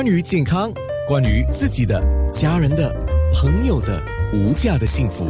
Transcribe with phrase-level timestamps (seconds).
[0.00, 0.72] 关于健康，
[1.06, 2.02] 关于自己的、
[2.32, 2.90] 家人的、
[3.34, 5.26] 朋友的无价的幸福，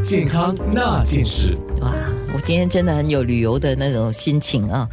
[0.00, 1.58] 健康那件事。
[1.80, 1.92] 哇，
[2.32, 4.88] 我今天真的很有旅游的那种心情啊！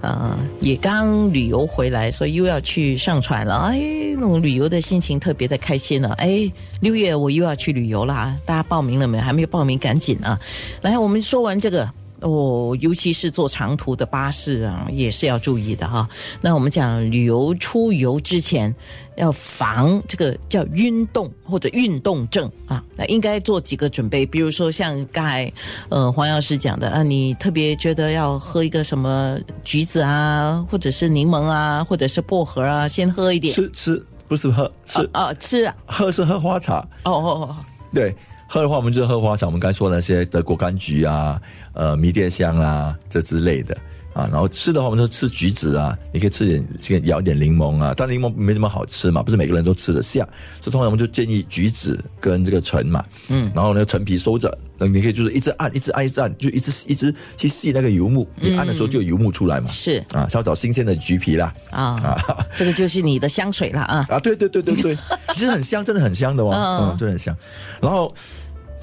[0.00, 3.54] 呃，也刚旅游回来，所以又要去上船了。
[3.70, 3.78] 哎，
[4.16, 6.08] 那种旅游的心情特别的开心了。
[6.14, 6.50] 哎，
[6.80, 8.36] 六月我又要去旅游了！
[8.44, 9.20] 大家报名了没？
[9.20, 10.36] 还没有报名，赶紧啊！
[10.82, 11.88] 来，我们说完这个。
[12.24, 16.08] 哦，尤其是坐长途的巴士啊，也是要注意的哈。
[16.40, 18.74] 那我们讲旅游出游之前
[19.16, 25.52] 要防这个叫晕动或者运动症啊，那应该做几个准备，比如说像刚才
[25.90, 33.54] 呃黄药师讲的啊，你特别觉得要喝一个什么橘子啊，或者是柠檬啊，或者是薄荷啊，先喝一点。
[33.54, 37.56] 吃吃不是喝吃啊吃喝是喝花茶哦哦哦
[37.92, 38.16] 对。
[38.54, 39.46] 喝的话，我们就喝花茶。
[39.46, 43.76] 我们刚才说那些德国柑橘啊，呃，迷迭香啊，这之类的
[44.12, 44.28] 啊。
[44.30, 47.92] 然后吃的话，我们就吃橘子啊，你可以吃点，这个咬点柠檬啊。
[47.96, 50.20] 但柠檬没什么好吃嘛，不是每个人都吃得下，
[50.60, 53.04] 所以通常我们就建议橘子跟这个橙嘛。
[53.26, 53.50] 嗯。
[53.52, 58.24] 然后那个陈皮收着，那你可以就是一直按，一直按，一直按，就一直一直去吸那个油木。
[58.36, 59.68] 你按的时候就有油木出来嘛。
[59.72, 61.52] 是啊，要找新鲜的橘皮啦。
[61.70, 64.06] 啊啊，这个就是你的香水了啊。
[64.08, 64.96] 啊，对对对对对，
[65.34, 66.52] 其实很香，真的很香的哦。
[66.54, 67.36] 嗯，真的很香。
[67.82, 68.14] 然后。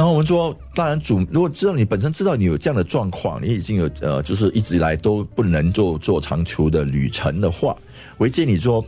[0.02, 7.78] 然后我们说，当然主如果知道你本身知道你有这样的状况，你已经有呃，就是一直以来都不能做做长途的旅程的话，
[8.18, 8.84] 我会建议你说，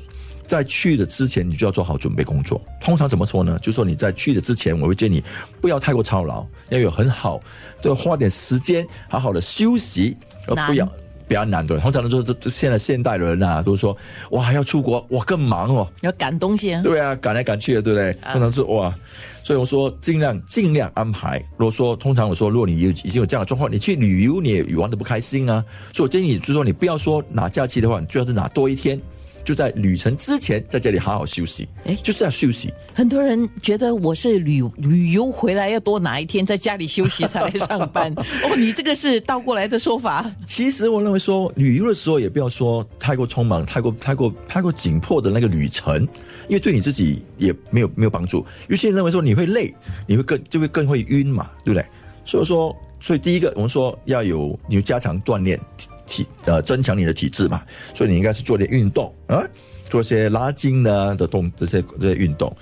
[0.47, 2.59] 在去的之前，你就要做好准备工作。
[2.81, 3.59] 通常怎么说呢？
[3.61, 5.23] 就说你在去的之前，我会建议你
[5.61, 7.39] 不要太过操劳，要有很好，
[7.79, 10.17] 对花点时间好好的休息，
[10.47, 10.91] 而不要
[11.33, 11.79] 比较难对。
[11.79, 13.97] 通常都说，现在现代人啊，都说
[14.29, 18.13] 哇要出国哇更忙哦，要赶东西，对啊，赶来赶去的，对不对？
[18.31, 18.93] 通常是哇。
[19.41, 21.43] 所以我说尽量尽量安排。
[21.57, 25.65] 如果说通常我说，如果你有已经有这样的状况，你去旅游你也玩的不开心啊。
[25.91, 29.01] 所以我建议，就是说你不要说拿假期的话，你最好是拿多一天。
[29.43, 31.67] 就在旅程之前，在这里好好休息。
[31.85, 32.73] 哎，就是要休息。
[32.93, 38.13] 很多人觉得我是旅旅游回来要多拿一天在家里休息才来上班。
[38.15, 40.31] 哦，你这个是倒过来的说法。
[40.47, 46.01] 其实我认为说，旅游的时候也不要说太过匆忙、太过太过太过紧迫的那个旅程，
[46.47, 48.45] 因为对你自己也没有没有帮助。
[48.67, 49.73] 有些人认为说你会累，
[50.07, 51.85] 你会更就会更会晕嘛，对不对？
[52.25, 55.59] 所以说，所以第一个我们说要有你加强锻炼。
[56.05, 57.63] 体呃增强你的体质嘛，
[57.95, 59.41] 所以你应该是做点运动啊，
[59.89, 62.53] 做一些拉筋呢的动这些这些运动。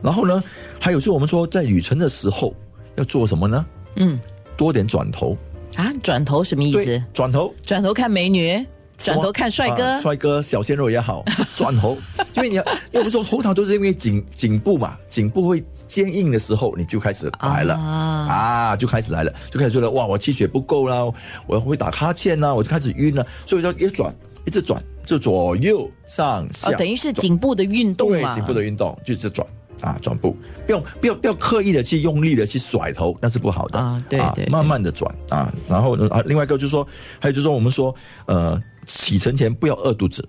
[0.00, 0.42] 然后呢，
[0.78, 2.54] 还有就是我们说在旅程的时候
[2.94, 3.66] 要做什么呢？
[3.96, 4.18] 嗯，
[4.56, 5.36] 多点转头
[5.74, 7.02] 啊，转头什么意思？
[7.12, 8.64] 转头，转头看美女。
[8.96, 11.24] 转头看帅哥，帅哥小鲜肉也好，
[11.56, 11.98] 转头，
[12.36, 17.74] 因为你要， 因为我们说头疼都是因为颈颈部嘛，颈部会坚硬的时候，你就开始来了。
[17.74, 20.98] 啊，就开始来了，就开始觉得哇，我气血不够啦，
[21.46, 24.14] 我会打哈欠呐，我就开始晕了，所以要一转，
[24.46, 29.46] 一直转，就左右上下，等于是颈部的运动对，颈部的运动就一直转。
[29.82, 33.78] 啊，转步，不用不要不要刻意的去用力的去甩头，那是不好的。
[33.78, 34.02] 啊。
[34.08, 36.82] 对对，慢慢的转啊，然后啊，另外一个就是说，
[37.20, 37.94] 还有就是说，我们说，
[38.24, 40.26] 呃，启程前不要饿肚子，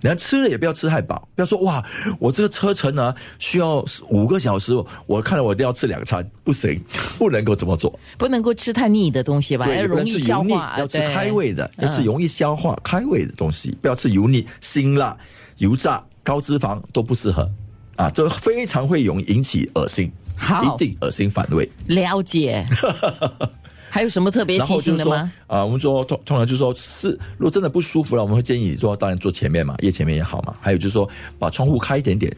[0.00, 1.84] 你看吃了也不要吃太饱，不要说哇，
[2.18, 4.72] 我这个车程呢需要五个小时，
[5.06, 6.80] 我看了我一定要吃两餐，不行，
[7.18, 15.16] 不能够这么做，不能够吃太腻的东西吧，要容易消化，要吃开胃的，要吃容易消化开胃的东西，不要吃油腻、辛辣、
[15.58, 17.50] 油炸、高脂肪都不适合。
[17.96, 21.66] 啊，这非常会容易引起恶心，好，一定恶心反胃。
[21.86, 22.62] 了解。
[23.96, 25.32] 还有什么特别提醒的吗？
[25.46, 30.54] 啊，我们说通通常就是说，是如果真的不舒服了，我们会建议说，当然坐前面嘛，夜前面也好嘛。
[30.60, 31.08] 还有就是说，
[31.38, 32.30] 把窗户开一点点，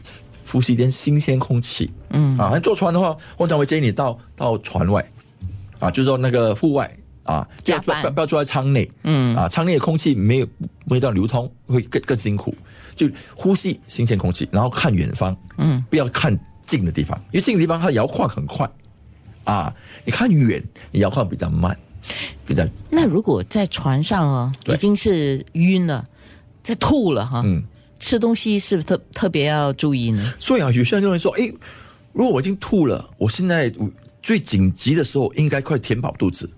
[0.49, 1.91] 呼吸一点新鲜空气。
[2.11, 5.05] 嗯，啊，坐船的话，通常会建议你到到船外，
[5.79, 6.89] 啊，就是说那个户外
[7.23, 8.89] 啊，不要不要坐在舱内。
[9.03, 10.47] 嗯，啊，舱内的空气没有
[10.85, 12.55] 没有这样流通，会更更辛苦。
[12.95, 13.05] 就
[13.35, 18.65] 呼吸新鲜空气，然后看远方，嗯，不要看近的地方，因为近的地方它摇晃很快，
[19.49, 19.73] 啊，
[20.05, 21.75] 你看远，你摇晃比较慢，
[22.45, 22.67] 比较。
[22.89, 26.07] 那如果在船上哦，已经是晕了，
[26.61, 27.63] 在吐了哈，嗯，
[27.99, 30.33] 吃东西是不是特特别要注意呢？
[30.39, 31.51] 所以啊，有些人就会说，哎，
[32.13, 33.73] 如果我已经吐了，我现在
[34.21, 36.49] 最紧急的时候应该快填饱肚子，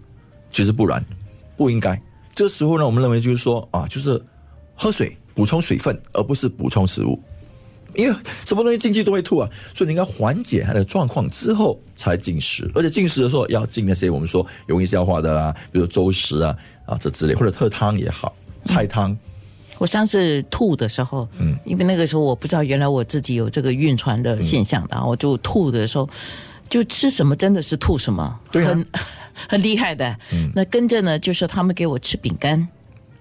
[0.51, 1.04] 其实不然，
[1.56, 2.00] 不应该。
[2.36, 4.21] 这时候呢，我们认为就是说啊，就是
[4.75, 5.16] 喝水。
[5.33, 7.18] 补充水分，而不是补充食物，
[7.96, 8.16] 因为
[8.46, 16.56] 什么东西进去都会吐啊，所以你应该缓解它的状况之后才进食，而且进食的时候要进那些我们说容易消化的啦，比如粥食啊
[16.86, 18.34] 啊这之类，或者特汤也好，
[18.66, 19.18] 菜汤。
[19.78, 26.08] 我上次吐的时候，嗯，因为那个时候我不知道原来我自己有这个晕船的现象的，我就吐的时候
[26.70, 28.86] 就吃什么真的是吐什么，对，很
[29.50, 30.16] 很厉害的。
[30.32, 32.68] 嗯，那跟着呢就是他们给我吃饼干。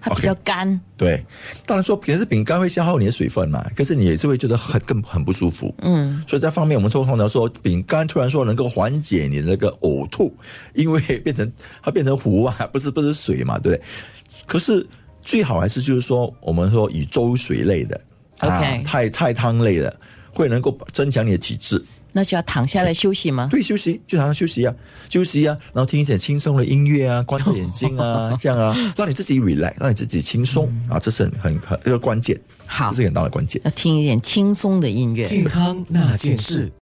[0.01, 0.79] 它比较干。
[0.97, 1.23] 对，
[1.65, 5.73] 当然说平时饼干会消耗你的水分嘛，可是你也是会觉得很更很不舒服。
[5.81, 10.35] 嗯，所以在方面我们通常说饼干突然说能够缓解你那个呕吐，
[10.73, 11.49] 因为变成
[11.81, 13.83] 它变成糊啊， 不是不是水嘛，对不对？
[14.45, 14.85] 可是
[15.21, 18.01] 最好还是就是说我们说以粥水类的
[18.39, 19.95] ，OK，菜菜汤类的，
[20.33, 21.83] 会能够增强你的体质。
[22.13, 23.47] 那就要躺下来休息吗？
[23.51, 24.73] 对，休息就躺下休息啊，
[25.09, 30.71] 休息啊，然后听一点轻松的音乐啊， 关着眼睛啊， 这样啊，让你自己 relax，让你自己轻松。
[30.89, 33.61] 啊，这是很很很一个关键，好，这是很大的关键。
[33.65, 36.71] 要听一点轻松的音乐，健康那件事。